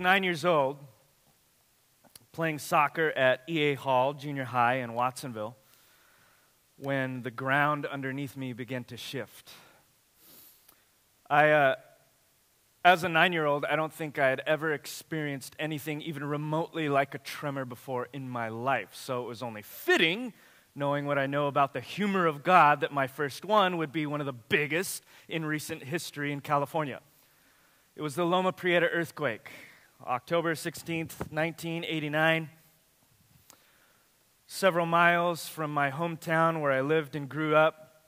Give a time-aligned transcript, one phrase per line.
[0.00, 0.78] nine years old,
[2.32, 5.56] playing soccer at EA Hall Junior High in Watsonville,
[6.76, 9.50] when the ground underneath me began to shift.
[11.28, 11.74] I, uh,
[12.82, 16.88] as a nine year old, I don't think I had ever experienced anything even remotely
[16.88, 18.88] like a tremor before in my life.
[18.94, 20.32] So it was only fitting,
[20.74, 24.06] knowing what I know about the humor of God, that my first one would be
[24.06, 27.00] one of the biggest in recent history in California.
[27.96, 29.50] It was the Loma Prieta earthquake,
[30.06, 32.48] October 16th, 1989.
[34.46, 38.02] Several miles from my hometown where I lived and grew up,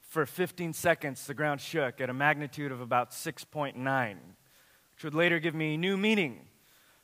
[0.00, 3.76] for 15 seconds, the ground shook at a magnitude of about 6.9,
[4.94, 6.46] which would later give me new meaning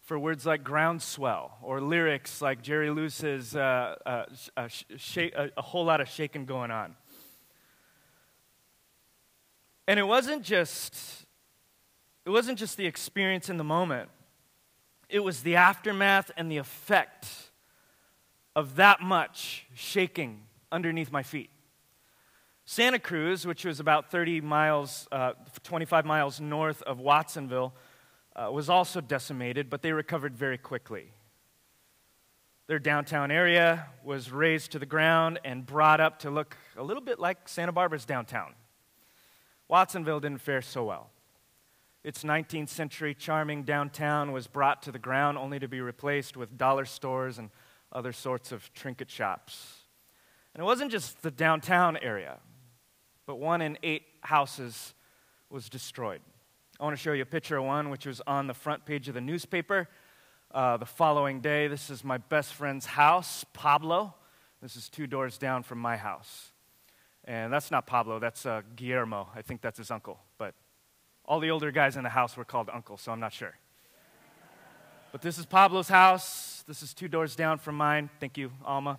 [0.00, 4.24] for words like groundswell or lyrics like Jerry Lewis's uh, uh,
[4.56, 6.96] a, sh- a whole lot of shaking going on.
[9.86, 11.26] And it wasn't just
[12.28, 14.10] it wasn't just the experience in the moment.
[15.08, 17.26] It was the aftermath and the effect
[18.54, 21.48] of that much shaking underneath my feet.
[22.66, 27.72] Santa Cruz, which was about 30 miles, uh, 25 miles north of Watsonville,
[28.36, 31.14] uh, was also decimated, but they recovered very quickly.
[32.66, 37.02] Their downtown area was razed to the ground and brought up to look a little
[37.02, 38.52] bit like Santa Barbara's downtown.
[39.66, 41.08] Watsonville didn't fare so well.
[42.04, 46.56] Its 19th century charming downtown was brought to the ground only to be replaced with
[46.56, 47.50] dollar stores and
[47.92, 49.80] other sorts of trinket shops.
[50.54, 52.38] And it wasn't just the downtown area
[53.28, 54.94] but one in eight houses
[55.50, 56.22] was destroyed.
[56.80, 59.06] I want to show you a picture of one which was on the front page
[59.06, 59.86] of the newspaper
[60.50, 61.68] uh, the following day.
[61.68, 64.14] This is my best friend's house, Pablo.
[64.62, 66.52] This is two doors down from my house.
[67.26, 69.28] And that's not Pablo, that's uh, Guillermo.
[69.36, 70.18] I think that's his uncle.
[70.38, 70.54] But
[71.28, 73.54] all the older guys in the house were called uncle, so I'm not sure.
[75.12, 76.64] but this is Pablo's house.
[76.66, 78.08] This is two doors down from mine.
[78.18, 78.98] Thank you, Alma.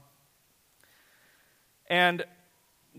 [1.87, 2.23] And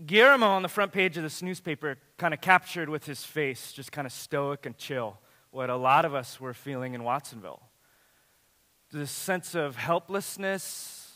[0.05, 3.93] Guillermo on the front page of this newspaper kind of captured with his face, just
[3.93, 5.17] kind of stoic and chill,
[5.51, 7.61] what a lot of us were feeling in Watsonville.
[8.91, 11.13] This sense of helplessness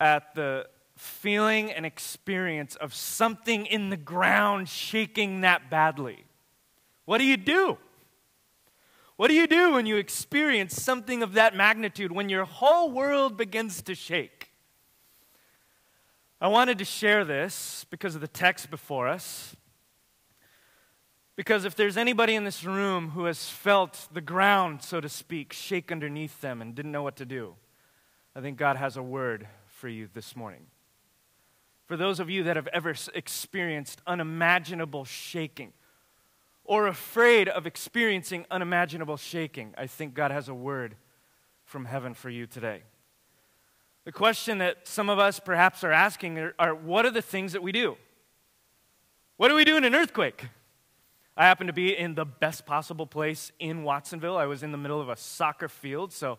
[0.00, 0.66] at the
[0.96, 6.24] feeling and experience of something in the ground shaking that badly.
[7.04, 7.78] What do you do?
[9.16, 13.36] What do you do when you experience something of that magnitude, when your whole world
[13.36, 14.50] begins to shake?
[16.40, 19.54] I wanted to share this because of the text before us.
[21.36, 25.52] Because if there's anybody in this room who has felt the ground, so to speak,
[25.52, 27.54] shake underneath them and didn't know what to do,
[28.36, 30.66] I think God has a word for you this morning.
[31.86, 35.72] For those of you that have ever experienced unimaginable shaking
[36.64, 40.96] or afraid of experiencing unimaginable shaking, I think God has a word
[41.64, 42.82] from heaven for you today.
[44.04, 47.52] The question that some of us perhaps are asking are, are, what are the things
[47.52, 47.96] that we do?
[49.36, 50.46] What do we do in an earthquake?
[51.36, 54.36] I happen to be in the best possible place in Watsonville.
[54.36, 56.38] I was in the middle of a soccer field, so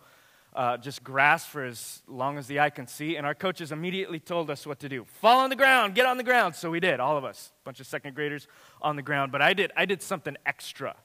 [0.56, 3.18] uh, just grass for as long as the eye can see.
[3.18, 6.18] And our coaches immediately told us what to do fall on the ground, get on
[6.18, 6.56] the ground.
[6.56, 8.48] So we did, all of us, bunch of second graders
[8.82, 9.32] on the ground.
[9.32, 10.96] But I did, I did something extra.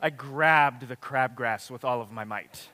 [0.00, 2.68] I grabbed the crabgrass with all of my might.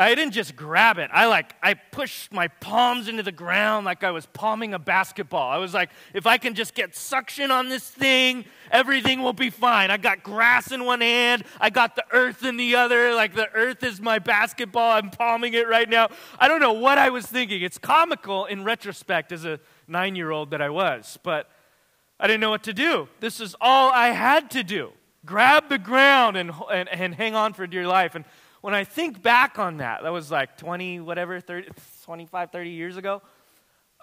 [0.00, 1.10] I didn't just grab it.
[1.12, 5.50] I like I pushed my palms into the ground like I was palming a basketball.
[5.50, 9.50] I was like, if I can just get suction on this thing, everything will be
[9.50, 9.90] fine.
[9.90, 13.14] I got grass in one hand, I got the earth in the other.
[13.14, 14.92] Like the earth is my basketball.
[14.92, 16.08] I'm palming it right now.
[16.38, 17.60] I don't know what I was thinking.
[17.60, 21.50] It's comical in retrospect as a 9-year-old that I was, but
[22.18, 23.08] I didn't know what to do.
[23.20, 24.92] This is all I had to do.
[25.26, 28.14] Grab the ground and, and, and hang on for dear life.
[28.14, 28.24] And
[28.60, 31.70] when I think back on that, that was like 20, whatever, 30,
[32.04, 33.22] 25, 30 years ago,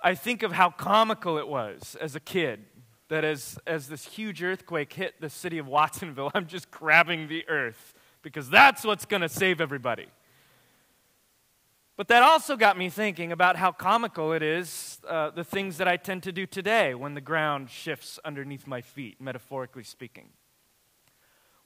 [0.04, 2.66] I think of how comical it was as a kid
[3.10, 7.48] that as, as this huge earthquake hit the city of Watsonville, I'm just grabbing the
[7.48, 10.08] earth because that's what's going to save everybody.
[11.96, 15.88] But that also got me thinking about how comical it is, uh, the things that
[15.88, 20.30] I tend to do today when the ground shifts underneath my feet, metaphorically speaking.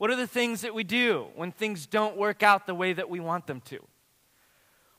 [0.02, 3.08] What are the things that we do when things don't work out the way that
[3.08, 3.86] we want them to?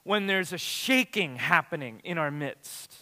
[0.04, 2.94] When there's a shaking happening in our midst.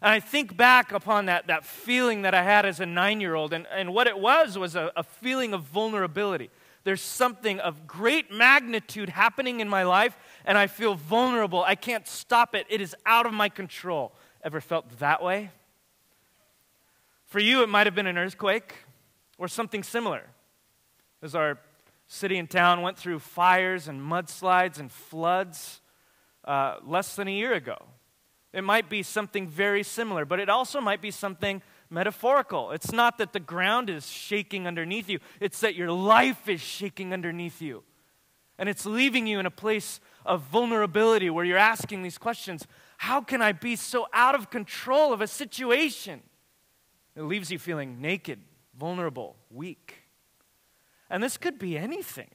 [0.00, 3.36] And I think back upon that, that feeling that I had as a nine year
[3.36, 6.50] old, and, and what it was was a, a feeling of vulnerability.
[6.82, 11.62] There's something of great magnitude happening in my life, and I feel vulnerable.
[11.62, 14.12] I can't stop it, it is out of my control.
[14.42, 15.52] Ever felt that way?
[17.26, 18.74] For you, it might have been an earthquake
[19.38, 20.24] or something similar.
[21.22, 21.58] As our
[22.12, 25.80] City and town went through fires and mudslides and floods
[26.44, 27.78] uh, less than a year ago.
[28.52, 32.70] It might be something very similar, but it also might be something metaphorical.
[32.72, 37.14] It's not that the ground is shaking underneath you, it's that your life is shaking
[37.14, 37.82] underneath you.
[38.58, 42.66] And it's leaving you in a place of vulnerability where you're asking these questions
[42.98, 46.20] How can I be so out of control of a situation?
[47.16, 48.40] It leaves you feeling naked,
[48.78, 50.01] vulnerable, weak.
[51.12, 52.30] And this could be anything.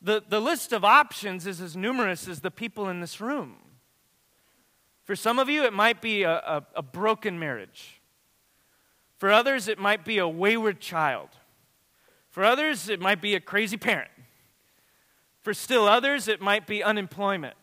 [0.00, 3.56] The, the list of options is as numerous as the people in this room.
[5.04, 8.00] For some of you, it might be a, a, a broken marriage.
[9.18, 11.28] For others, it might be a wayward child.
[12.30, 14.10] For others, it might be a crazy parent.
[15.42, 17.54] For still others, it might be unemployment.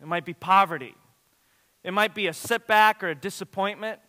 [0.00, 0.94] It might be poverty.
[1.84, 4.00] It might be a setback or a disappointment.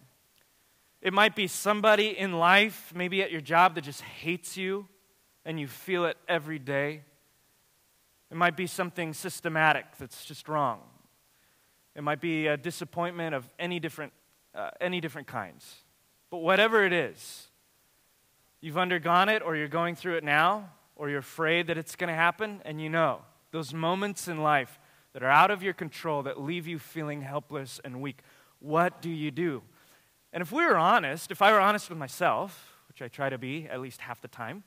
[1.01, 4.87] It might be somebody in life, maybe at your job, that just hates you
[5.45, 7.03] and you feel it every day.
[8.29, 10.81] It might be something systematic that's just wrong.
[11.95, 14.11] It might be a disappointment of any different,
[14.53, 15.83] uh, any different kinds.
[16.29, 17.47] But whatever it is,
[18.59, 22.09] you've undergone it, or you're going through it now, or you're afraid that it's going
[22.09, 23.21] to happen, and you know
[23.51, 24.79] those moments in life
[25.13, 28.19] that are out of your control that leave you feeling helpless and weak.
[28.59, 29.63] What do you do?
[30.37, 33.39] And if we were honest, if I were honest with myself, which I try to
[33.39, 34.63] be at least half the time,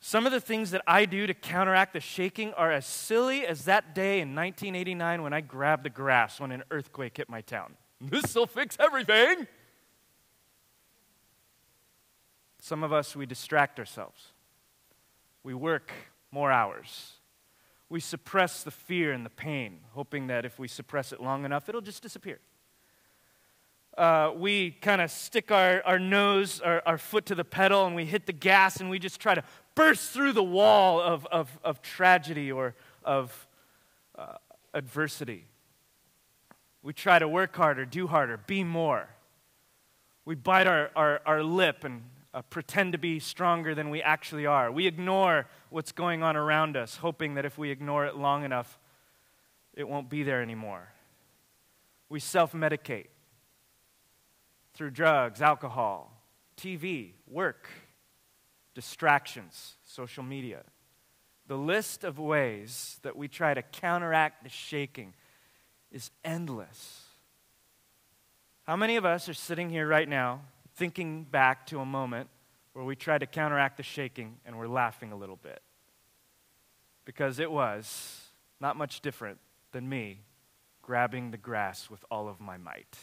[0.00, 3.64] some of the things that I do to counteract the shaking are as silly as
[3.64, 7.76] that day in 1989 when I grabbed the grass when an earthquake hit my town.
[8.02, 9.46] This'll fix everything.
[12.60, 14.32] Some of us, we distract ourselves.
[15.42, 15.90] We work
[16.30, 17.12] more hours.
[17.88, 21.70] We suppress the fear and the pain, hoping that if we suppress it long enough,
[21.70, 22.40] it'll just disappear
[23.96, 27.94] uh, we kind of stick our, our nose, our, our foot to the pedal, and
[27.94, 29.42] we hit the gas, and we just try to
[29.74, 32.74] burst through the wall of, of, of tragedy or
[33.04, 33.46] of
[34.18, 34.34] uh,
[34.72, 35.46] adversity.
[36.82, 39.08] We try to work harder, do harder, be more.
[40.24, 42.02] We bite our, our, our lip and
[42.32, 44.72] uh, pretend to be stronger than we actually are.
[44.72, 48.78] We ignore what's going on around us, hoping that if we ignore it long enough,
[49.72, 50.88] it won't be there anymore.
[52.08, 53.06] We self medicate
[54.74, 56.12] through drugs, alcohol,
[56.56, 57.68] TV, work,
[58.74, 60.62] distractions, social media.
[61.46, 65.14] The list of ways that we try to counteract the shaking
[65.92, 67.02] is endless.
[68.64, 70.40] How many of us are sitting here right now
[70.74, 72.28] thinking back to a moment
[72.72, 75.60] where we tried to counteract the shaking and we're laughing a little bit?
[77.04, 78.22] Because it was
[78.60, 79.38] not much different
[79.72, 80.20] than me
[80.80, 82.96] grabbing the grass with all of my might.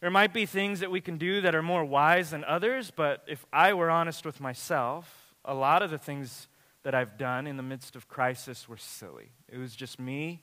[0.00, 3.22] There might be things that we can do that are more wise than others, but
[3.28, 6.48] if I were honest with myself, a lot of the things
[6.82, 9.32] that I've done in the midst of crisis were silly.
[9.48, 10.42] It was just me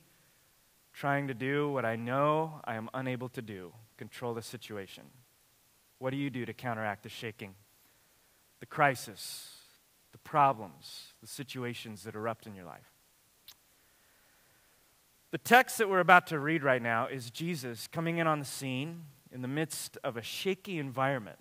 [0.93, 5.03] trying to do what I know I am unable to do control the situation.
[5.97, 7.55] What do you do to counteract the shaking,
[8.59, 9.55] the crisis,
[10.11, 12.91] the problems, the situations that erupt in your life?
[15.31, 18.45] The text that we're about to read right now is Jesus coming in on the
[18.45, 19.05] scene
[19.37, 21.37] in the midst of a shaky environment.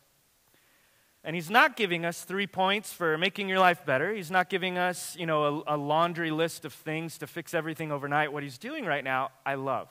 [1.25, 4.13] And he's not giving us three points for making your life better.
[4.13, 7.91] He's not giving us, you know, a, a, laundry list of things to fix everything
[7.91, 8.35] overnight.
[8.35, 9.89] What he's doing right now, I love.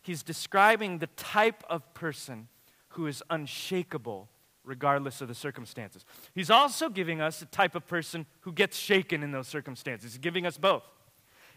[0.00, 2.48] He's describing the type of person
[2.92, 4.30] who is unshakable
[4.64, 6.06] regardless of the circumstances.
[6.34, 10.12] He's also giving us a type of person who gets shaken in those circumstances.
[10.12, 10.84] He's giving us both.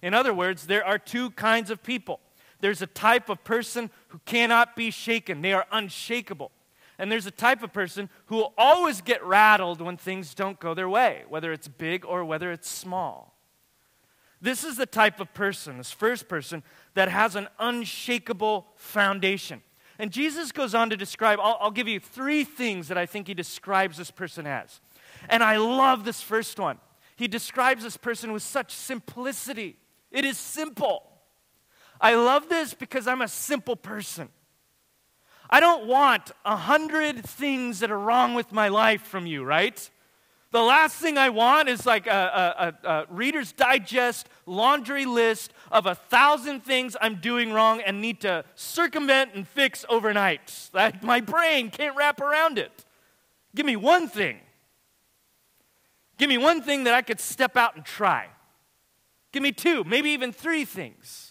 [0.02, 2.20] In other words, there are two kinds of people
[2.62, 6.52] there's a type of person who cannot be shaken, they are unshakable.
[6.98, 10.76] And there's a type of person who will always get rattled when things don't go
[10.76, 13.36] their way, whether it's big or whether it's small.
[14.40, 16.64] This is the type of person, this first person,
[16.94, 19.62] that has an unshakable foundation.
[20.00, 23.28] And Jesus goes on to describe, I'll, I'll, give you three things that I think
[23.28, 24.82] he describes this person as.
[25.30, 26.80] And I love this first one.
[27.16, 29.78] He describes this person with such simplicity.
[30.12, 31.11] It is simple.
[32.02, 34.30] I love this because I'm a simple person.
[35.50, 39.90] I don't want a hundred things that are wrong with my life from you, right?
[40.52, 45.86] The last thing I want is like a, a, a, Reader's Digest laundry list of
[45.86, 50.70] a thousand things I'm doing wrong and need to circumvent and fix overnight.
[50.74, 52.86] Like my brain can't wrap around it.
[53.56, 54.40] Give me one thing.
[56.18, 58.28] Give me one thing that I could step out and try.
[59.32, 61.31] Give me two, maybe even three things.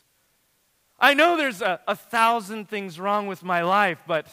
[1.00, 4.26] I know there's a, a thousand things wrong with my life, but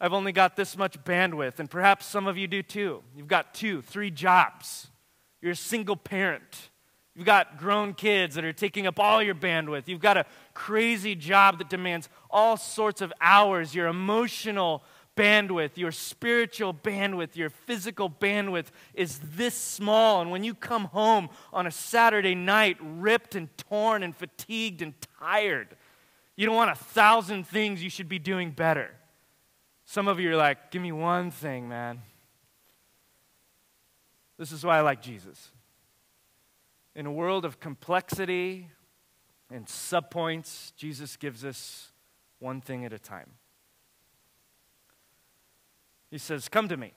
[0.00, 3.02] I've only got this much bandwidth, and perhaps some of you do too.
[3.16, 4.86] You've got two, three jobs.
[5.42, 6.70] You're a single parent.
[7.16, 9.88] You've got grown kids that are taking up all your bandwidth.
[9.88, 10.24] You've got a
[10.54, 13.74] crazy job that demands all sorts of hours.
[13.74, 14.84] Your emotional
[15.18, 20.22] bandwidth, your spiritual bandwidth, your physical bandwidth is this small.
[20.22, 24.94] And when you come home on a Saturday night, ripped and torn and fatigued and
[25.18, 25.76] tired,
[26.36, 28.94] you don't want a thousand things you should be doing better.
[29.84, 32.02] Some of you are like, give me one thing, man.
[34.38, 35.50] This is why I like Jesus.
[36.94, 38.68] In a world of complexity
[39.50, 41.90] and subpoints, Jesus gives us
[42.38, 43.30] one thing at a time.
[46.10, 46.92] He says, Come to me.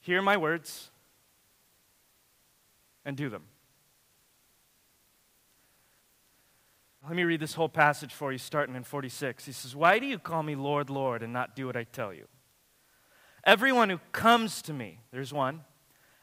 [0.00, 0.90] Hear my words
[3.04, 3.42] and do them.
[7.06, 9.46] Let me read this whole passage for you, starting in 46.
[9.46, 12.12] He says, Why do you call me Lord, Lord, and not do what I tell
[12.12, 12.26] you?
[13.44, 15.62] Everyone who comes to me, there's one,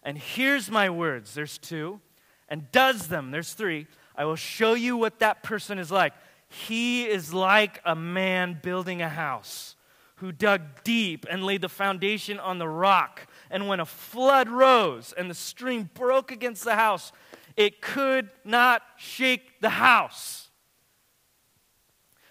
[0.03, 2.01] and hears my words, there's two,
[2.47, 6.13] and does them, there's three, I will show you what that person is like.
[6.49, 9.74] He is like a man building a house
[10.17, 13.27] who dug deep and laid the foundation on the rock.
[13.49, 17.11] And when a flood rose and the stream broke against the house,
[17.57, 20.49] it could not shake the house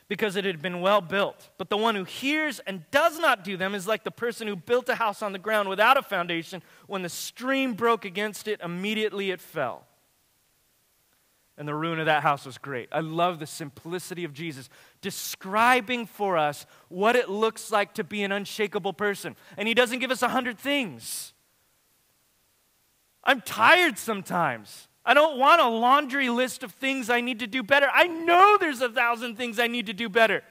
[0.09, 1.51] because it had been well built.
[1.59, 4.57] But the one who hears and does not do them is like the person who
[4.57, 6.63] built a house on the ground without a foundation.
[6.87, 9.87] When the stream broke against it, immediately it fell
[11.57, 12.89] and the ruin of that house was great.
[12.91, 14.69] I love the simplicity of Jesus
[15.01, 19.37] describing for us what it looks like to be an unshakable person.
[19.57, 21.33] And he doesn't give us a hundred things.
[23.23, 24.89] I'm tired sometimes.
[25.07, 27.89] I don't want a laundry list of things I need to do better.
[27.93, 30.43] I know there's a thousand things I need to do better.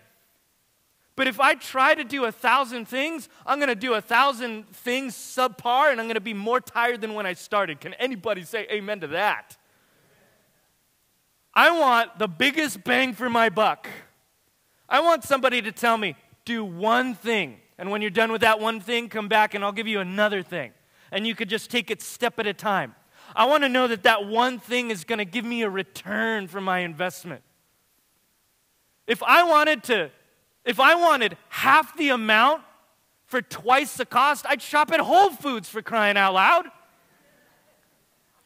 [1.16, 4.68] But if I try to do a thousand things, I'm going to do a thousand
[4.70, 7.82] things subpar and I'm going to be more tired than when I started.
[7.82, 9.58] Can anybody say amen to that?
[11.54, 13.88] I want the biggest bang for my buck.
[14.90, 17.60] I want somebody to tell me, do one thing.
[17.78, 20.42] And when you're done with that one thing, come back and I'll give you another
[20.42, 20.72] thing.
[21.12, 22.96] And you could just take it step at a time.
[23.36, 26.48] I want to know that that one thing is going to give me a return
[26.48, 27.42] for my investment.
[29.08, 30.12] If I wanted to,
[30.66, 32.62] if I wanted half the amount
[33.26, 36.68] for twice the cost, I'd shop at Whole Foods for crying out loud.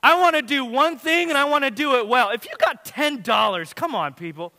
[0.02, 2.30] I want to do one thing and I want to do it well.
[2.30, 4.54] If you got $10, come on, people.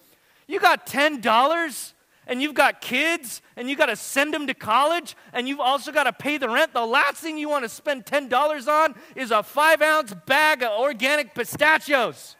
[0.46, 1.92] You got $10
[2.26, 5.92] and you've got kids and you got to send them to college and you've also
[5.92, 6.72] got to pay the rent.
[6.72, 10.78] The last thing you want to spend $10 on is a five ounce bag of
[10.78, 12.36] organic pistachios.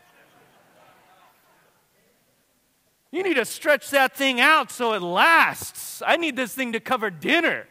[3.11, 6.02] You need to stretch that thing out so it lasts.
[6.07, 7.67] I need this thing to cover dinner.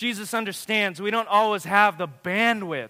[0.00, 2.88] Jesus understands we don't always have the bandwidth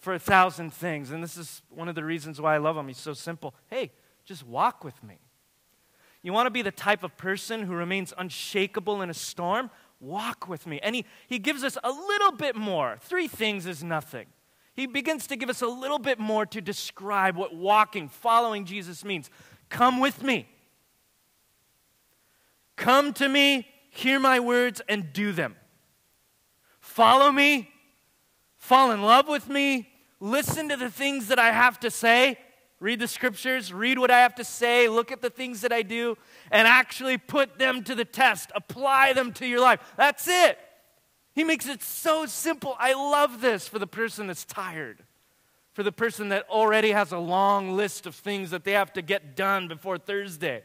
[0.00, 1.10] for a thousand things.
[1.10, 2.88] And this is one of the reasons why I love him.
[2.88, 3.54] He's so simple.
[3.66, 3.92] Hey,
[4.24, 5.18] just walk with me.
[6.22, 9.70] You want to be the type of person who remains unshakable in a storm?
[10.00, 10.80] Walk with me.
[10.82, 12.96] And he, he gives us a little bit more.
[13.02, 14.28] Three things is nothing.
[14.72, 19.04] He begins to give us a little bit more to describe what walking, following Jesus
[19.04, 19.28] means.
[19.68, 20.48] Come with me.
[22.76, 25.54] Come to me, hear my words, and do them
[26.98, 27.70] follow me,
[28.56, 29.88] fall in love with me,
[30.18, 32.36] listen to the things that I have to say,
[32.80, 35.82] read the scriptures, read what I have to say, look at the things that I
[35.82, 36.18] do,
[36.50, 39.78] and actually put them to the test, apply them to your life.
[39.96, 40.58] That's it.
[41.36, 42.74] He makes it so simple.
[42.80, 45.04] I love this for the person that's tired,
[45.74, 49.02] for the person that already has a long list of things that they have to
[49.02, 50.64] get done before Thursday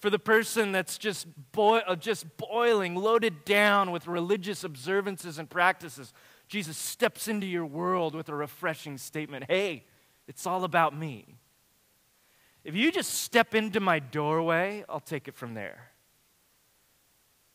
[0.00, 5.48] for the person that's just, boi- uh, just boiling, loaded down with religious observances and
[5.48, 6.12] practices,
[6.48, 9.84] Jesus steps into your world with a refreshing statement Hey,
[10.26, 11.36] it's all about me.
[12.64, 15.90] If you just step into my doorway, I'll take it from there.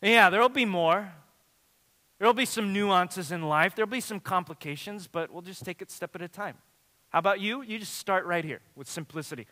[0.01, 1.11] yeah, there'll be more.
[2.17, 5.91] There'll be some nuances in life, there'll be some complications, but we'll just take it
[5.91, 6.57] step at a time.
[7.09, 7.61] How about you?
[7.61, 9.47] You just start right here with simplicity.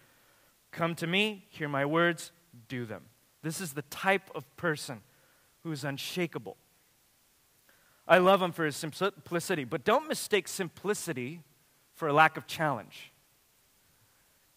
[0.72, 2.32] Come to me, hear my words,
[2.68, 3.04] do them.
[3.42, 5.02] This is the type of person
[5.64, 6.58] who is unshakable.
[8.08, 11.42] I love him for his simplicity, but don't mistake simplicity
[11.94, 13.12] for a lack of challenge.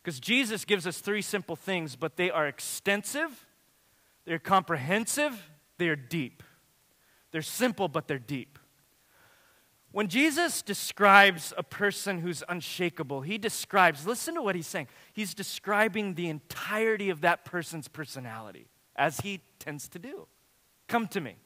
[0.02, 3.46] Because Jesus gives us three simple things, but they are extensive,
[4.24, 6.42] they're comprehensive, they are deep.
[7.32, 8.58] They're simple, but they're deep.
[9.96, 14.88] When Jesus describes a person who's unshakable, he describes, listen to what he's saying.
[15.14, 20.26] He's describing the entirety of that person's personality, as he tends to do.
[20.86, 21.36] Come to me.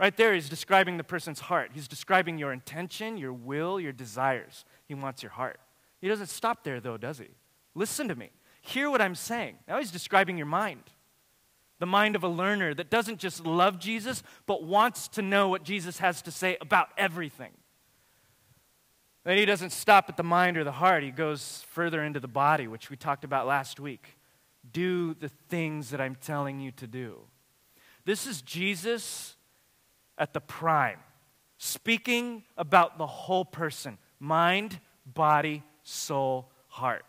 [0.00, 1.72] Right there, he's describing the person's heart.
[1.74, 4.64] He's describing your intention, your will, your desires.
[4.86, 5.60] He wants your heart.
[6.00, 7.28] He doesn't stop there, though, does he?
[7.74, 8.30] Listen to me.
[8.62, 9.56] Hear what I'm saying.
[9.68, 10.84] Now he's describing your mind.
[11.78, 15.64] The mind of a learner that doesn't just love Jesus, but wants to know what
[15.64, 17.52] Jesus has to say about everything.
[19.24, 22.28] Then he doesn't stop at the mind or the heart, he goes further into the
[22.28, 24.18] body, which we talked about last week.
[24.70, 27.20] Do the things that I'm telling you to do.
[28.04, 29.36] This is Jesus
[30.18, 30.98] at the prime,
[31.58, 37.04] speaking about the whole person mind, body, soul, heart.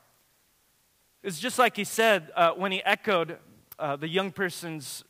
[1.23, 3.37] It's just like he said uh, when he echoed
[3.79, 5.03] uh, the young person's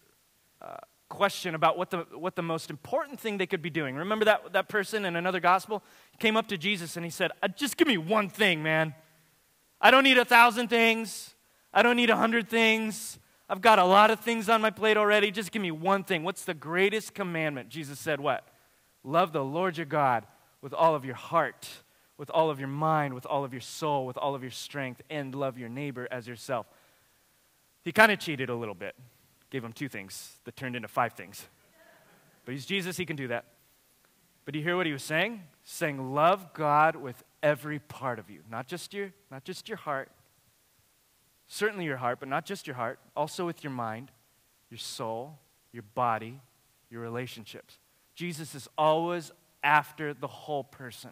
[0.61, 0.77] uh,
[1.09, 3.95] question about what the, what the most important thing they could be doing.
[3.95, 5.83] Remember that, that person in another gospel?
[6.19, 8.93] Came up to Jesus and he said, uh, Just give me one thing, man.
[9.79, 11.35] I don't need a thousand things,
[11.73, 13.19] I don't need a hundred things.
[13.47, 15.29] I've got a lot of things on my plate already.
[15.29, 16.23] Just give me one thing.
[16.23, 17.69] What's the greatest commandment?
[17.69, 18.43] Jesus said, What?
[19.03, 20.25] Love the Lord your God
[20.63, 21.69] with all of your heart,
[22.17, 25.03] with all of your mind, with all of your soul, with all of your strength,
[25.11, 26.65] and love your neighbor as yourself.
[27.85, 28.95] He kind of cheated a little bit,
[29.49, 31.47] gave him two things that turned into five things.
[32.43, 33.45] But he's Jesus, he can do that.
[34.43, 35.41] But do you hear what he was saying?
[35.63, 40.11] Saying, Love God with every part of you, not just your, not just your heart,
[41.47, 44.11] Certainly your heart, but not just your heart, also with your mind,
[44.69, 45.37] your soul,
[45.71, 46.39] your body,
[46.89, 47.77] your relationships.
[48.15, 49.31] Jesus is always
[49.63, 51.11] after the whole person.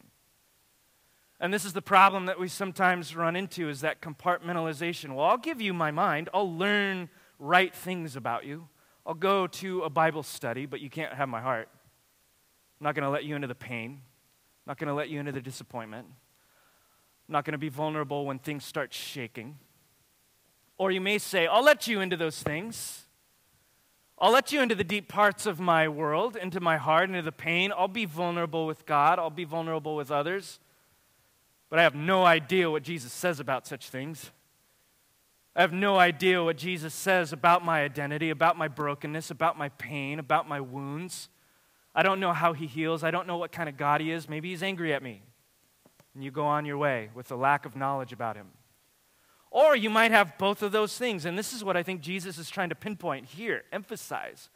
[1.39, 5.13] And this is the problem that we sometimes run into is that compartmentalization.
[5.15, 6.29] Well, I'll give you my mind.
[6.33, 8.69] I'll learn right things about you.
[9.05, 11.67] I'll go to a Bible study, but you can't have my heart.
[12.79, 14.01] I'm not going to let you into the pain.
[14.01, 16.07] I'm not going to let you into the disappointment.
[16.07, 19.57] I'm not going to be vulnerable when things start shaking.
[20.77, 23.03] Or you may say, I'll let you into those things.
[24.17, 27.31] I'll let you into the deep parts of my world, into my heart, into the
[27.31, 27.74] pain.
[27.75, 29.19] I'll be vulnerable with God.
[29.19, 30.59] I'll be vulnerable with others.
[31.74, 34.29] But I have no idea what Jesus says about such things.
[35.55, 39.70] I have no idea what Jesus says about my identity, about my brokenness, about my
[39.70, 41.29] pain, about my wounds.
[41.96, 43.03] I don't know how he heals.
[43.03, 44.29] I don't know what kind of God he is.
[44.29, 45.24] Maybe he's angry at me.
[46.14, 48.50] And you go on your way with a lack of knowledge about him.
[49.50, 51.25] Or you might have both of those things.
[51.25, 54.50] And this is what I think Jesus is trying to pinpoint here, emphasize.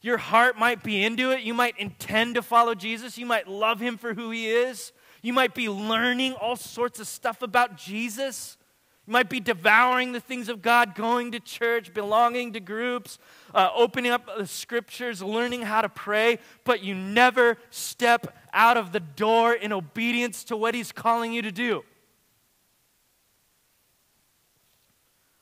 [0.00, 1.42] Your heart might be into it.
[1.42, 3.18] You might intend to follow Jesus.
[3.18, 4.92] You might love him for who he is.
[5.24, 8.58] You might be learning all sorts of stuff about Jesus.
[9.06, 13.18] You might be devouring the things of God, going to church, belonging to groups,
[13.54, 18.92] uh, opening up the scriptures, learning how to pray, but you never step out of
[18.92, 21.84] the door in obedience to what He's calling you to do.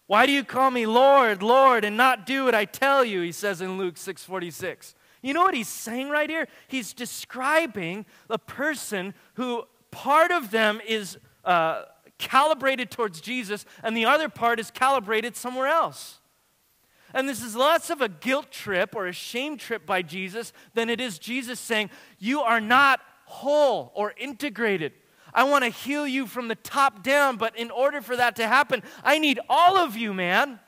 [0.06, 3.22] Why do you call me Lord, Lord, and not do what I tell you?
[3.22, 4.94] He says in Luke 6:46.
[5.22, 6.48] You know what he's saying right here?
[6.66, 11.82] He's describing the person who part of them is uh,
[12.18, 16.18] calibrated towards Jesus, and the other part is calibrated somewhere else.
[17.14, 20.88] And this is less of a guilt trip or a shame trip by Jesus than
[20.90, 24.92] it is Jesus saying, You are not whole or integrated.
[25.34, 28.46] I want to heal you from the top down, but in order for that to
[28.46, 30.58] happen, I need all of you, man.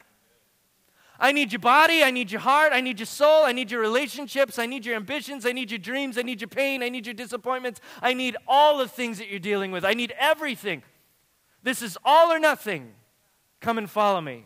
[1.25, 3.81] I need your body, I need your heart, I need your soul, I need your
[3.81, 7.07] relationships, I need your ambitions, I need your dreams, I need your pain, I need
[7.07, 9.87] your disappointments, I need all the things that you're dealing with.
[9.87, 10.83] I need everything.
[11.63, 12.93] This is all or nothing.
[13.63, 14.45] Come and follow me.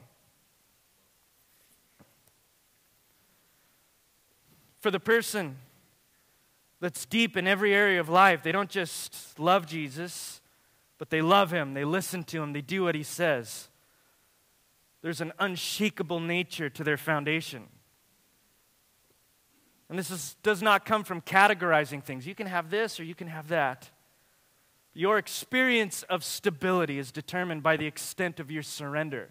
[4.78, 5.56] For the person
[6.78, 8.44] that's deep in every area of life.
[8.44, 10.40] They don't just love Jesus,
[10.96, 13.68] but they love him, they listen to him, they do what he says.
[15.02, 17.68] There's an unshakable nature to their foundation.
[19.88, 22.26] And this is, does not come from categorizing things.
[22.26, 23.90] You can have this or you can have that.
[24.92, 29.30] Your experience of stability is determined by the extent of your surrender.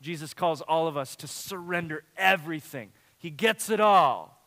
[0.00, 2.90] Jesus calls all of us to surrender everything.
[3.18, 4.38] He gets it all.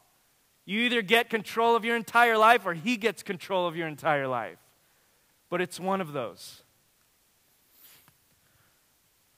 [0.66, 4.28] You either get control of your entire life or he gets control of your entire
[4.28, 4.58] life.
[5.50, 6.64] But it's one of those.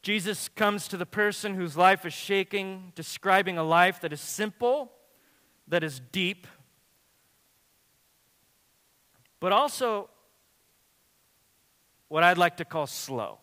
[0.07, 4.89] Jesus comes to the person whose life is shaking, describing a life that is simple,
[5.67, 6.47] that is deep,
[9.41, 10.09] but also
[12.07, 13.39] what I'd like to call slow.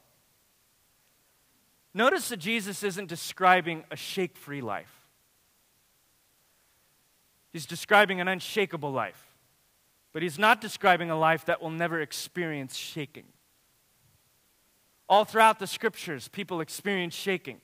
[1.93, 5.03] Notice that Jesus isn't describing a shake free life.
[7.53, 9.37] He's describing an unshakable life.
[10.15, 13.27] But he's not describing a life that will never experience shaking.
[15.09, 17.61] All throughout the scriptures, people experience shaking.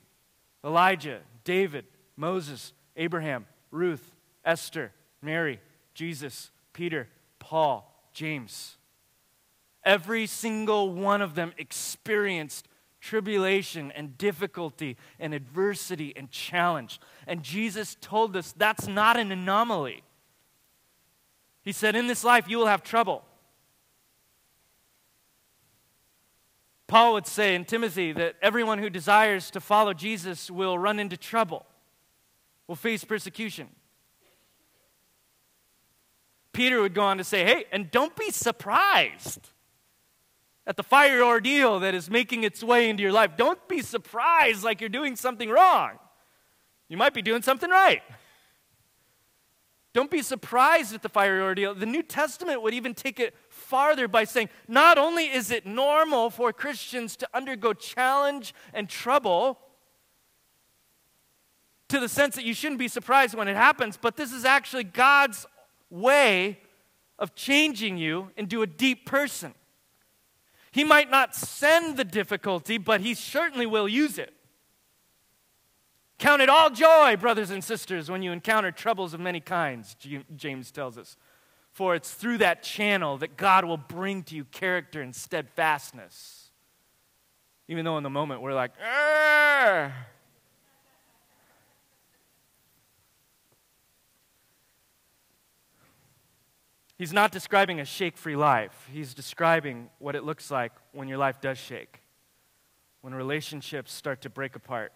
[0.65, 4.13] Elijah, David, Moses, Abraham, Ruth,
[4.45, 5.61] Esther, Mary,
[5.95, 8.77] Jesus, Peter, Paul, James.
[9.85, 12.69] Every single one of them experienced
[13.01, 17.01] tribulation and difficulty and adversity and challenge.
[17.27, 20.03] And Jesus told us that's not an anomaly.
[21.63, 23.25] He said, In this life, you will have trouble.
[26.91, 31.17] Paul would say in Timothy that everyone who desires to follow Jesus will run into
[31.17, 31.65] trouble,
[32.67, 33.69] will face persecution.
[36.53, 39.51] Peter would go on to say, Hey, and don't be surprised
[40.67, 43.37] at the fire ordeal that is making its way into your life.
[43.37, 45.93] Don't be surprised like you're doing something wrong.
[46.89, 48.03] You might be doing something right.
[49.93, 51.73] Don't be surprised at the fire ordeal.
[51.73, 53.33] The New Testament would even take it
[53.71, 59.59] farther by saying not only is it normal for Christians to undergo challenge and trouble,
[61.89, 64.85] to the sense that you shouldn't be surprised when it happens, but this is actually
[64.85, 65.47] God's
[65.89, 66.59] way
[67.19, 69.55] of changing you into a deep person.
[70.73, 74.33] He might not send the difficulty, but he certainly will use it.
[76.19, 79.97] Count it all joy, brothers and sisters, when you encounter troubles of many kinds,
[80.37, 81.17] James tells us.
[81.73, 86.51] For it's through that channel that God will bring to you character and steadfastness.
[87.69, 89.95] Even though in the moment we're like, Arr!
[96.99, 98.87] He's not describing a shake free life.
[98.93, 102.03] He's describing what it looks like when your life does shake,
[103.01, 104.93] when relationships start to break apart,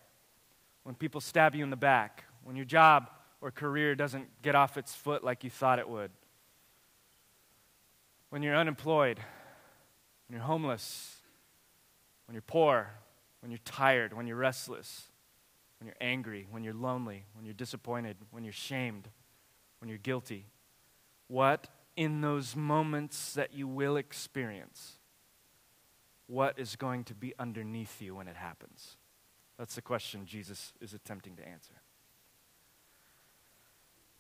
[0.82, 3.08] when people stab you in the back, when your job
[3.40, 6.10] or career doesn't get off its foot like you thought it would,
[8.34, 9.18] when you're unemployed,
[10.26, 11.18] when you're homeless,
[12.26, 12.90] when you're poor,
[13.38, 15.04] when you're tired, when you're restless,
[15.78, 19.08] when you're angry, when you're lonely, when you're disappointed, when you're shamed,
[19.78, 20.46] when you're guilty.
[21.28, 24.98] What in those moments that you will experience,
[26.26, 28.96] what is going to be underneath you when it happens?
[29.60, 31.74] That's the question Jesus is attempting to answer.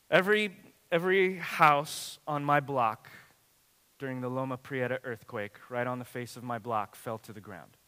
[0.08, 0.56] Every,
[0.92, 3.10] every house on my block
[4.04, 7.40] during the Loma Prieta earthquake, right on the face of my block, fell to the
[7.40, 7.78] ground,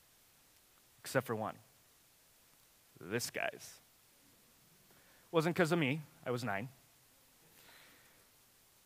[0.98, 1.56] except for one.
[2.98, 3.74] This guy's.
[5.30, 6.70] Wasn't because of me, I was nine.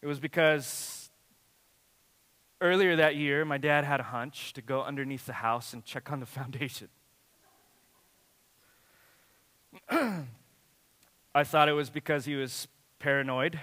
[0.02, 1.08] It was because
[2.60, 6.10] earlier that year, my dad had a hunch to go underneath the house and check
[6.10, 6.88] on the foundation.
[9.88, 12.66] I thought it was because he was
[12.98, 13.60] paranoid.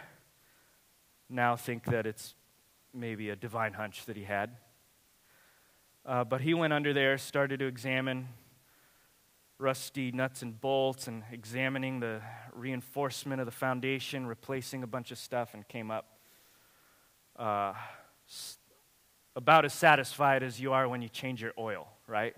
[1.30, 2.34] Now think that it's
[2.98, 4.58] maybe a divine hunch that he had.
[6.06, 8.28] Uh, but he went under there, started to examine
[9.60, 12.22] rusty nuts and bolts and examining the
[12.54, 16.18] reinforcement of the foundation, replacing a bunch of stuff, and came up
[17.38, 17.74] uh,
[19.36, 22.36] about as satisfied as you are when you change your oil, right?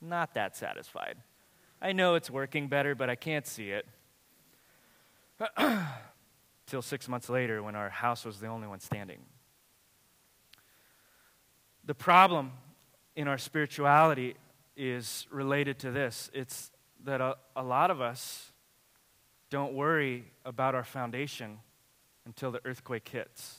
[0.00, 1.16] Not that satisfied.
[1.80, 3.86] I know it's working better, but I can't see it.
[6.66, 9.20] Till six months later, when our house was the only one standing.
[11.86, 12.50] The problem
[13.14, 14.34] in our spirituality
[14.76, 16.70] is related to this it's
[17.04, 18.52] that a, a lot of us
[19.50, 21.58] don't worry about our foundation
[22.26, 23.58] until the earthquake hits.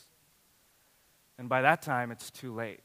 [1.39, 2.81] And by that time, it's too late.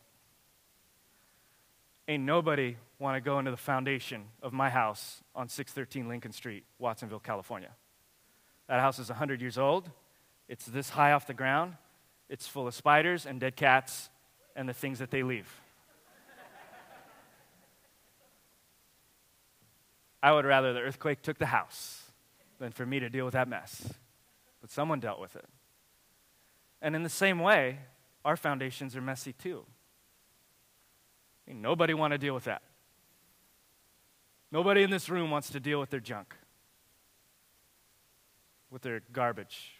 [2.07, 6.65] Ain't nobody want to go into the foundation of my house on 613 Lincoln Street,
[6.79, 7.71] Watsonville, California.
[8.69, 9.91] That house is 100 years old.
[10.49, 11.75] It's this high off the ground.
[12.29, 14.11] It's full of spiders and dead cats
[14.55, 15.61] and the things that they leave.
[20.23, 22.05] I would rather the earthquake took the house
[22.59, 23.93] than for me to deal with that mess.
[24.61, 25.47] But someone dealt with it.
[26.81, 27.79] And in the same way,
[28.25, 29.65] our foundations are messy too.
[31.47, 32.63] Mean, nobody want to deal with that.
[34.53, 36.37] Nobody in this room wants to deal with their junk,
[38.71, 39.73] with their garbage,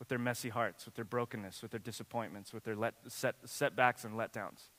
[0.00, 4.04] with their messy hearts, with their brokenness, with their disappointments, with their let, set, setbacks
[4.04, 4.70] and letdowns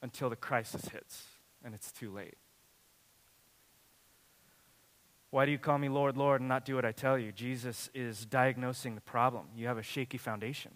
[0.00, 1.24] until the crisis hits
[1.62, 2.38] and it's too late.
[5.30, 7.32] Why do you call me Lord, Lord, and not do what I tell you?
[7.32, 9.46] Jesus is diagnosing the problem.
[9.54, 10.72] You have a shaky foundation.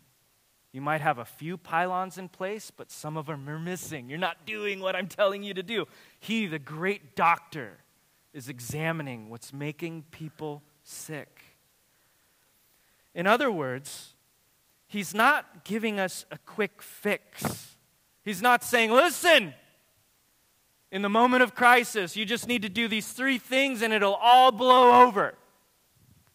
[0.72, 4.08] You might have a few pylons in place, but some of them are missing.
[4.08, 5.86] You're not doing what I'm telling you to do.
[6.18, 7.78] He, the great doctor,
[8.32, 11.51] is examining what's making people sick.
[13.14, 14.12] In other words,
[14.92, 17.76] He's not giving us a quick fix.
[18.22, 19.54] He's not saying, listen,
[20.90, 24.12] in the moment of crisis, you just need to do these three things and it'll
[24.12, 25.34] all blow over.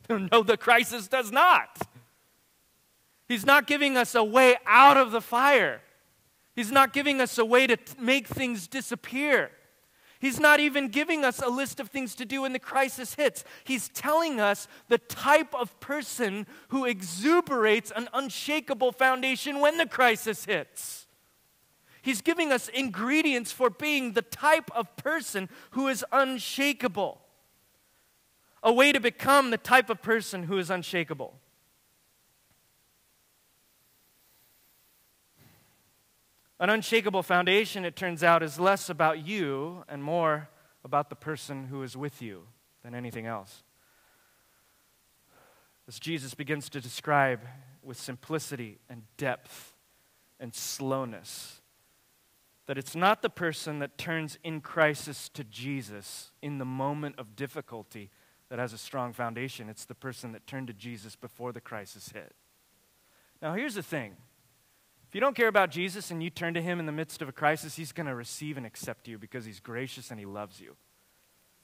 [0.10, 1.82] No, the crisis does not.
[3.28, 5.82] He's not giving us a way out of the fire.
[6.56, 9.52] He's not giving us a way to make things disappear.
[10.19, 13.43] He's not even giving us a list of things to do when the crisis hits.
[13.63, 20.45] He's telling us the type of person who exuberates an unshakable foundation when the crisis
[20.45, 21.08] hits.
[22.01, 27.21] He's giving us ingredients for being the type of person who is unshakable.
[28.63, 31.39] A way to become the type of person who is unshakable.
[36.60, 40.50] An unshakable foundation, it turns out, is less about you and more
[40.84, 42.43] about the person who is with you
[42.84, 43.63] than anything else.
[45.88, 47.41] As Jesus begins to describe
[47.84, 49.74] with simplicity and depth
[50.39, 51.62] and slowness,
[52.65, 57.36] that it's not the person that turns in crisis to Jesus in the moment of
[57.36, 58.10] difficulty
[58.50, 59.70] that has a strong foundation.
[59.70, 62.34] It's the person that turned to Jesus before the crisis hit.
[63.41, 64.15] Now, here's the thing
[65.08, 67.30] if you don't care about Jesus and you turn to him in the midst of
[67.30, 70.60] a crisis, he's going to receive and accept you because he's gracious and he loves
[70.60, 70.76] you.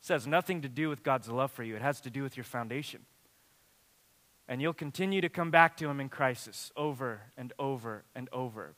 [0.01, 2.38] This has nothing to do with God's love for you, it has to do with
[2.38, 3.01] your foundation.
[4.47, 8.75] And you'll continue to come back to him in crisis over and over and over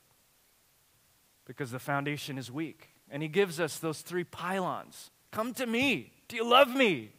[1.45, 2.89] because the foundation is weak.
[3.09, 6.13] And he gives us those three pylons Come to me.
[6.29, 7.11] Do you love me?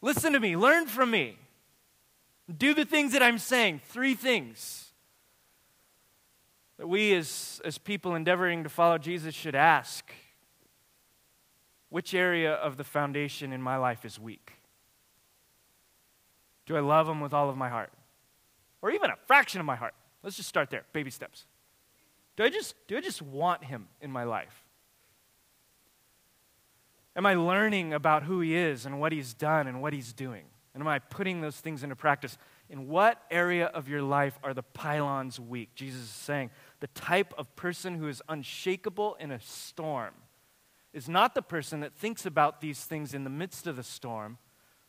[0.00, 0.54] Listen to me.
[0.54, 1.36] Learn from me.
[2.56, 3.80] Do the things that I'm saying.
[3.88, 4.91] Three things
[6.78, 10.10] that we, as, as people endeavoring to follow Jesus, should ask
[11.90, 14.54] which area of the foundation in my life is weak?
[16.66, 17.92] Do I love him with all of my heart?
[18.80, 19.94] Or even a fraction of my heart?
[20.22, 21.44] Let's just start there, baby steps.
[22.36, 24.64] Do I just, do I just want him in my life?
[27.14, 30.44] Am I learning about who he is and what he's done and what he's doing?
[30.72, 32.38] And am I putting those things into practice?
[32.72, 35.74] In what area of your life are the pylons weak?
[35.74, 36.48] Jesus is saying
[36.80, 40.14] the type of person who is unshakable in a storm
[40.94, 44.38] is not the person that thinks about these things in the midst of the storm,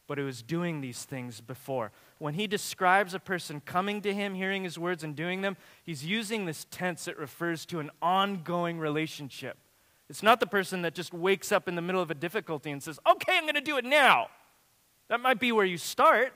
[0.08, 1.91] but who is doing these things before.
[2.19, 6.06] When he describes a person coming to him, hearing his words, and doing them, he's
[6.06, 9.58] using this tense that refers to an ongoing relationship.
[10.10, 12.82] It's not the person that just wakes up in the middle of a difficulty and
[12.82, 14.28] says, Okay, I'm going to do it now.
[15.10, 16.34] That might be where you start,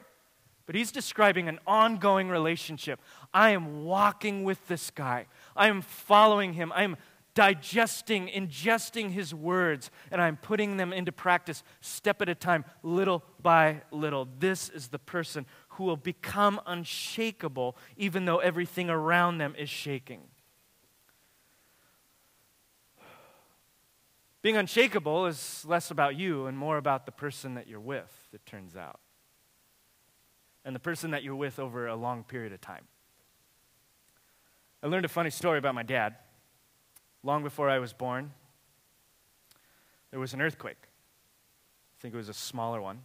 [0.68, 3.00] but he's describing an ongoing relationship.
[3.34, 5.26] I am walking with this guy,
[5.56, 6.98] I am following him, I am
[7.34, 13.24] digesting, ingesting his words, and I'm putting them into practice step at a time, little
[13.42, 14.28] by little.
[14.40, 20.22] This is the person who will become unshakable even though everything around them is shaking.
[24.42, 28.46] Being unshakable is less about you and more about the person that you're with, it
[28.46, 29.00] turns out
[30.68, 32.84] and the person that you're with over a long period of time.
[34.84, 36.18] I learned a funny story about my dad.
[37.24, 38.34] Long before I was born,
[40.12, 40.76] there was an earthquake.
[40.82, 43.04] I think it was a smaller one.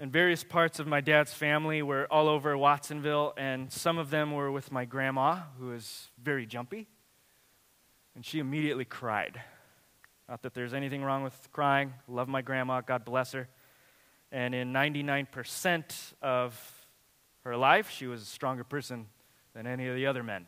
[0.00, 4.32] And various parts of my dad's family were all over Watsonville, and some of them
[4.32, 6.88] were with my grandma, who is very jumpy.
[8.16, 9.40] And she immediately cried.
[10.28, 11.94] Not that there's anything wrong with crying.
[12.08, 13.48] Love my grandma, God bless her.
[14.32, 16.86] And in 99% of
[17.44, 19.06] her life, she was a stronger person
[19.54, 20.46] than any of the other men.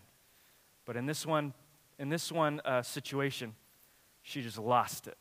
[0.87, 1.53] But in this one,
[1.99, 3.55] in this one uh, situation,
[4.23, 5.19] she just lost it.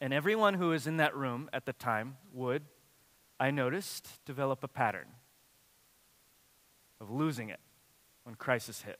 [0.00, 2.62] And everyone who was in that room at the time would,
[3.38, 5.08] I noticed, develop a pattern
[7.00, 7.60] of losing it
[8.24, 8.98] when crisis hit.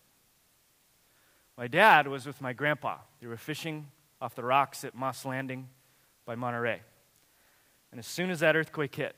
[1.57, 2.99] My dad was with my grandpa.
[3.21, 3.89] They were fishing
[4.21, 5.69] off the rocks at Moss Landing
[6.27, 6.83] by Monterey.
[7.97, 9.17] And as soon as that earthquake hit,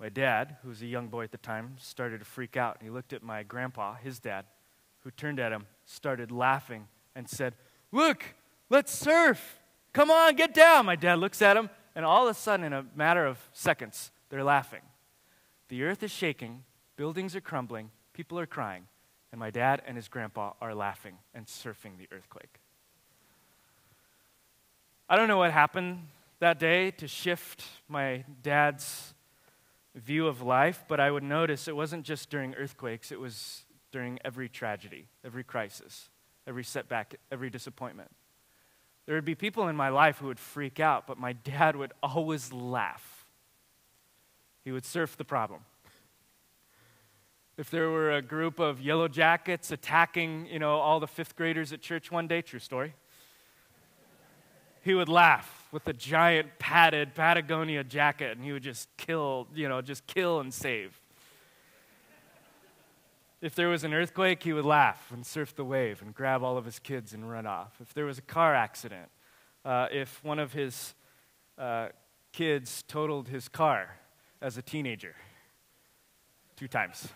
[0.00, 2.78] my dad, who was a young boy at the time, started to freak out.
[2.82, 4.44] He looked at my grandpa, his dad,
[5.04, 7.54] who turned at him, started laughing, and said,
[7.92, 8.34] Look,
[8.68, 9.60] let's surf.
[9.92, 10.86] Come on, get down.
[10.86, 14.10] My dad looks at him, and all of a sudden, in a matter of seconds,
[14.28, 14.82] they're laughing.
[15.68, 16.64] The earth is shaking,
[16.96, 18.88] buildings are crumbling, people are crying,
[19.30, 22.58] and my dad and his grandpa are laughing and surfing the earthquake.
[25.10, 26.06] I don't know what happened
[26.38, 29.14] that day to shift my dad's
[29.94, 34.18] view of life, but I would notice it wasn't just during earthquakes, it was during
[34.22, 36.10] every tragedy, every crisis,
[36.46, 38.10] every setback, every disappointment.
[39.06, 41.94] There would be people in my life who would freak out, but my dad would
[42.02, 43.26] always laugh.
[44.62, 45.62] He would surf the problem.
[47.56, 51.72] If there were a group of yellow jackets attacking, you know, all the fifth graders
[51.72, 52.94] at church one day, true story,
[54.88, 59.68] he would laugh with a giant padded Patagonia jacket and he would just kill, you
[59.68, 60.98] know, just kill and save.
[63.42, 66.56] If there was an earthquake, he would laugh and surf the wave and grab all
[66.56, 67.74] of his kids and run off.
[67.82, 69.10] If there was a car accident,
[69.62, 70.94] uh, if one of his
[71.58, 71.88] uh,
[72.32, 73.94] kids totaled his car
[74.40, 75.14] as a teenager,
[76.56, 77.08] two times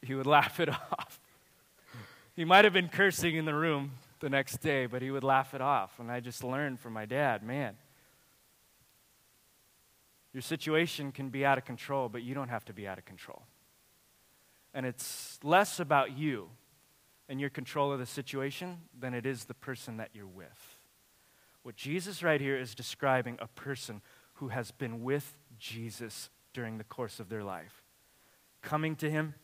[0.00, 1.20] he would laugh it off.
[2.34, 3.90] He might have been cursing in the room
[4.22, 5.98] the next day, but he would laugh it off.
[5.98, 7.76] And I just learned from my dad man,
[10.32, 13.04] your situation can be out of control, but you don't have to be out of
[13.04, 13.42] control.
[14.72, 16.48] And it's less about you
[17.28, 20.78] and your control of the situation than it is the person that you're with.
[21.62, 24.00] What Jesus right here is describing a person
[24.34, 27.82] who has been with Jesus during the course of their life,
[28.62, 29.34] coming to him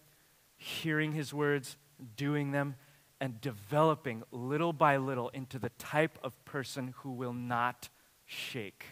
[0.58, 1.76] hearing his words,
[2.16, 2.74] doing them,
[3.20, 7.88] and developing little by little into the type of person who will not
[8.24, 8.84] shake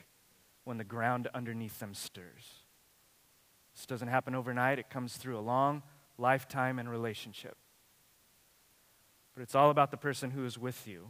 [0.64, 2.64] when the ground underneath them stirs.
[3.74, 5.82] This doesn't happen overnight, it comes through a long
[6.18, 7.56] lifetime and relationship.
[9.34, 11.08] But it's all about the person who is with you.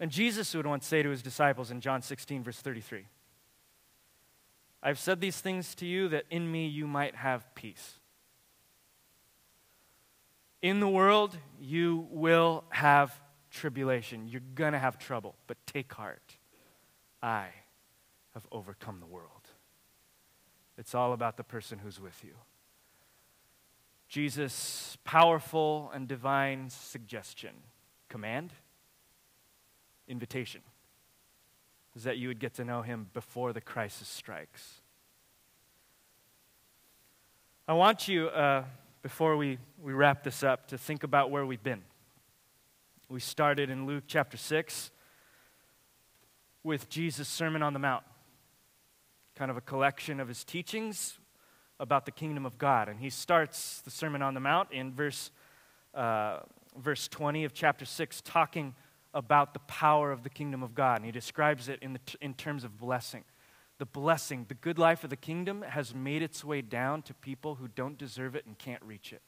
[0.00, 3.06] And Jesus would once say to his disciples in John 16, verse 33
[4.82, 7.99] I've said these things to you that in me you might have peace.
[10.62, 13.18] In the world, you will have
[13.50, 14.28] tribulation.
[14.28, 16.36] You're going to have trouble, but take heart.
[17.22, 17.48] I
[18.34, 19.48] have overcome the world.
[20.76, 22.32] It's all about the person who's with you.
[24.08, 27.50] Jesus' powerful and divine suggestion,
[28.08, 28.52] command,
[30.08, 30.62] invitation
[31.94, 34.80] is that you would get to know him before the crisis strikes.
[37.66, 38.64] I want you, uh,
[39.02, 41.82] before we, we wrap this up, to think about where we've been.
[43.08, 44.90] We started in Luke chapter 6
[46.62, 48.04] with Jesus' Sermon on the Mount,
[49.34, 51.18] kind of a collection of his teachings
[51.78, 52.90] about the kingdom of God.
[52.90, 55.30] And he starts the Sermon on the Mount in verse,
[55.94, 56.40] uh,
[56.76, 58.74] verse 20 of chapter 6, talking
[59.14, 60.98] about the power of the kingdom of God.
[60.98, 63.24] And he describes it in, the, in terms of blessing.
[63.80, 67.54] The blessing, the good life of the kingdom has made its way down to people
[67.54, 69.22] who don't deserve it and can't reach it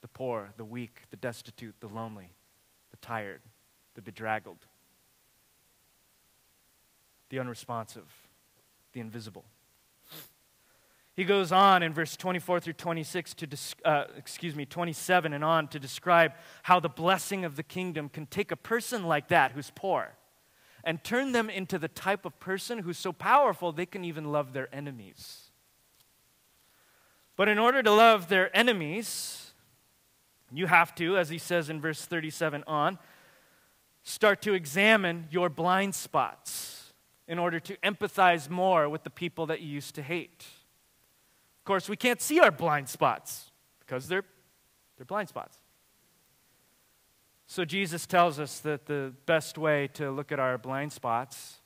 [0.00, 2.30] the poor, the weak, the destitute, the lonely,
[2.90, 3.42] the tired,
[3.96, 4.64] the bedraggled,
[7.28, 8.06] the unresponsive,
[8.94, 9.44] the invisible.
[11.14, 13.48] He goes on in verse 24 through 26 to,
[13.84, 18.24] uh, excuse me, 27 and on to describe how the blessing of the kingdom can
[18.24, 20.16] take a person like that who's poor
[20.84, 24.52] and turn them into the type of person who's so powerful they can even love
[24.52, 25.50] their enemies.
[27.36, 29.52] But in order to love their enemies,
[30.52, 32.98] you have to, as he says in verse 37 on,
[34.04, 36.92] start to examine your blind spots
[37.26, 40.44] in order to empathize more with the people that you used to hate.
[41.60, 44.24] Of course, we can't see our blind spots because they're,
[44.96, 45.58] they're blind spots.
[47.54, 51.60] So, Jesus tells us that the best way to look at our blind spots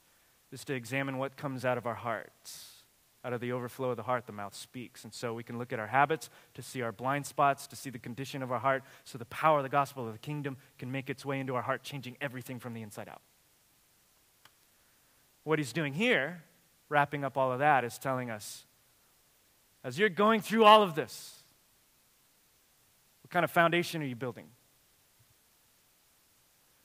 [0.52, 2.82] is to examine what comes out of our hearts.
[3.24, 5.04] Out of the overflow of the heart, the mouth speaks.
[5.04, 7.88] And so we can look at our habits to see our blind spots, to see
[7.88, 10.92] the condition of our heart, so the power of the gospel of the kingdom can
[10.92, 13.22] make its way into our heart, changing everything from the inside out.
[15.44, 16.42] What he's doing here,
[16.90, 18.66] wrapping up all of that, is telling us
[19.82, 21.44] as you're going through all of this,
[23.22, 24.48] what kind of foundation are you building?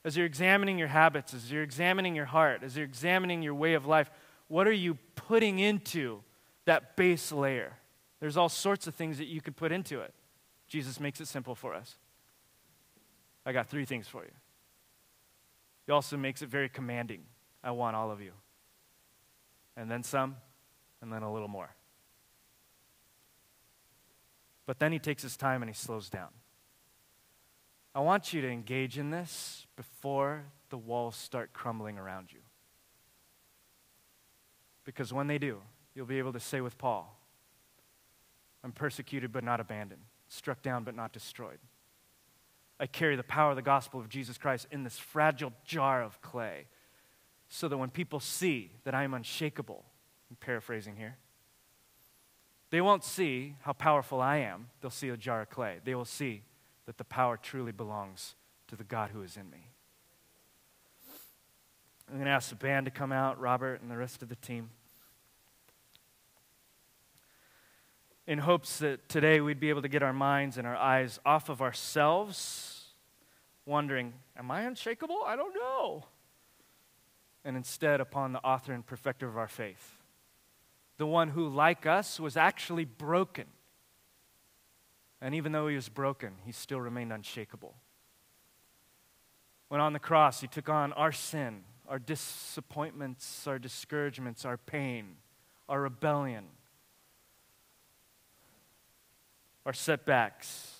[0.05, 3.73] As you're examining your habits, as you're examining your heart, as you're examining your way
[3.73, 4.11] of life,
[4.47, 6.21] what are you putting into
[6.65, 7.77] that base layer?
[8.19, 10.13] There's all sorts of things that you could put into it.
[10.67, 11.95] Jesus makes it simple for us.
[13.45, 14.31] I got three things for you.
[15.85, 17.23] He also makes it very commanding.
[17.63, 18.31] I want all of you.
[19.75, 20.37] And then some,
[21.01, 21.75] and then a little more.
[24.65, 26.29] But then he takes his time and he slows down.
[27.95, 32.39] I want you to engage in this before the walls start crumbling around you.
[34.83, 35.61] Because when they do,
[35.93, 37.19] you'll be able to say with Paul,
[38.63, 41.59] I'm persecuted but not abandoned, struck down but not destroyed.
[42.79, 46.21] I carry the power of the gospel of Jesus Christ in this fragile jar of
[46.21, 46.65] clay
[47.47, 49.85] so that when people see that I am unshakable,
[50.29, 51.17] I'm paraphrasing here,
[52.71, 54.69] they won't see how powerful I am.
[54.81, 55.79] They'll see a jar of clay.
[55.83, 56.41] They will see
[56.85, 58.35] that the power truly belongs
[58.67, 59.69] to the God who is in me.
[62.09, 64.35] I'm going to ask the band to come out, Robert and the rest of the
[64.35, 64.69] team.
[68.25, 71.49] in hopes that today we'd be able to get our minds and our eyes off
[71.49, 72.85] of ourselves,
[73.65, 75.19] wondering, Am I unshakable?
[75.25, 76.05] I don't know.
[77.45, 79.97] And instead upon the author and perfecter of our faith,
[80.97, 83.45] the one who, like us, was actually broken.
[85.23, 87.73] And even though he was broken, he still remained unshakable.
[89.69, 95.15] When on the cross, he took on our sin, our disappointments, our discouragements, our pain,
[95.67, 96.45] our rebellion
[99.65, 100.75] our setbacks,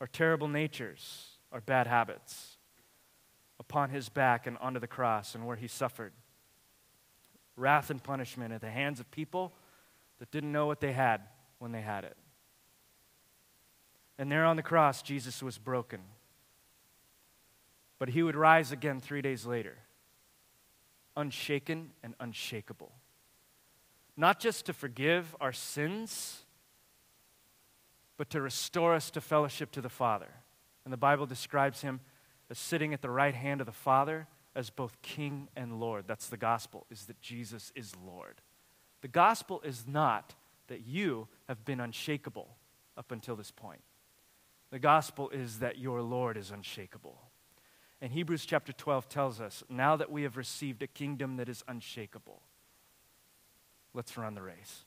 [0.00, 2.58] our terrible natures, our bad habits
[3.58, 6.12] upon his back and onto the cross and where he suffered
[7.56, 9.52] wrath and punishment at the hands of people
[10.18, 11.20] that didn't know what they had
[11.58, 12.16] when they had it.
[14.18, 16.00] And there on the cross, Jesus was broken.
[17.98, 19.78] But he would rise again three days later,
[21.16, 22.92] unshaken and unshakable.
[24.16, 26.44] Not just to forgive our sins
[28.16, 30.30] but to restore us to fellowship to the Father.
[30.84, 32.00] And the Bible describes him
[32.50, 36.04] as sitting at the right hand of the Father as both King and Lord.
[36.06, 38.40] That's the gospel, is that Jesus is Lord.
[39.00, 40.34] The gospel is not
[40.68, 42.56] that you have been unshakable
[42.96, 43.80] up until this point.
[44.74, 47.16] The gospel is that your Lord is unshakable.
[48.00, 51.62] And Hebrews chapter 12 tells us now that we have received a kingdom that is
[51.68, 52.42] unshakable,
[53.92, 54.84] let's run the race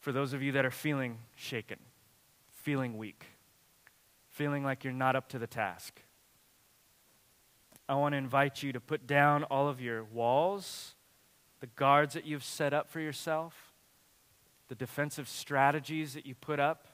[0.00, 1.78] for those of you that are feeling shaken,
[2.50, 3.26] feeling weak,
[4.28, 6.02] feeling like you're not up to the task.
[7.88, 10.96] I want to invite you to put down all of your walls,
[11.60, 13.71] the guards that you've set up for yourself,
[14.72, 16.86] the defensive strategies that you put up,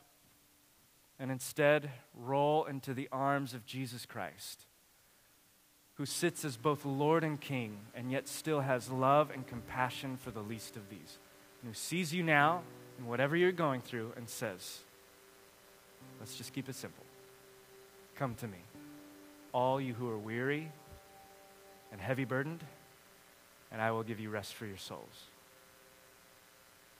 [1.16, 4.66] and instead roll into the arms of Jesus Christ,
[5.94, 10.32] who sits as both Lord and King, and yet still has love and compassion for
[10.32, 11.18] the least of these,
[11.62, 12.62] and who sees you now
[12.98, 14.80] in whatever you're going through and says,
[16.18, 17.04] let's just keep it simple.
[18.16, 18.58] Come to me,
[19.52, 20.72] all you who are weary
[21.92, 22.64] and heavy burdened,
[23.70, 25.30] and I will give you rest for your souls.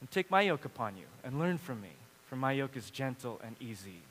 [0.01, 1.93] And take my yoke upon you and learn from me,
[2.29, 4.03] for my yoke is gentle and easy